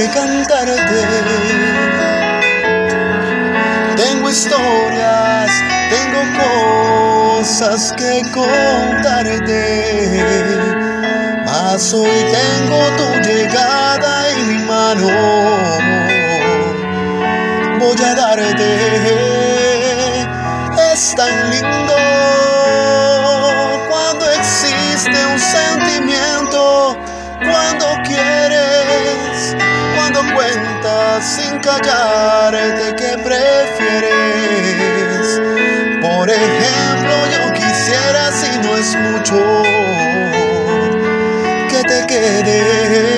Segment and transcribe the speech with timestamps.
[0.00, 1.00] que cantarte.
[3.96, 5.50] Tengo historias,
[5.90, 6.20] tengo
[7.40, 9.64] cosas que contarte.
[11.44, 15.10] Mas hoy tengo tu llegada en mi mano.
[17.78, 18.70] Voy a darte.
[20.92, 21.96] Es tan lindo
[23.90, 26.96] cuando existe un sentimiento
[27.42, 29.56] cuando quieres
[30.12, 34.10] cuando cuentas sin callarte que prefieres.
[36.00, 39.62] Por ejemplo, yo quisiera, si no es mucho,
[41.68, 43.10] que te quedes.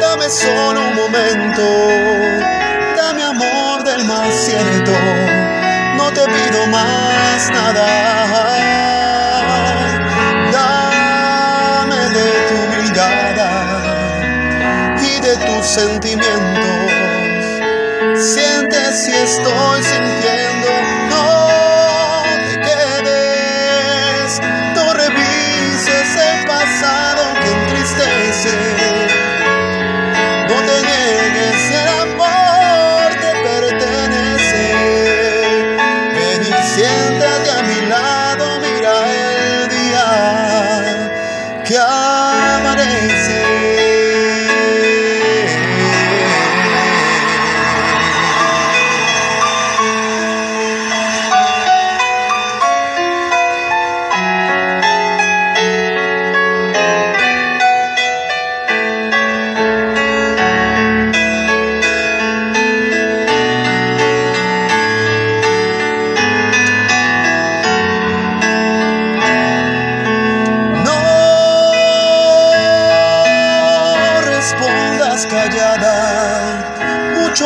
[0.00, 1.62] Dame solo un momento,
[2.96, 4.92] dame amor del más cierto,
[5.96, 8.61] no te pido más nada.
[15.72, 16.92] Sentimientos.
[18.14, 20.41] Siente si estoy sintiendo,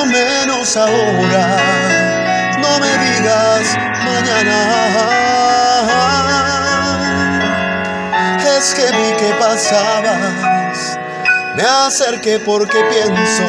[0.05, 1.47] menos ahora.
[2.59, 4.59] No me digas mañana.
[8.57, 10.99] Es que vi que pasabas,
[11.57, 13.45] me acerqué porque pienso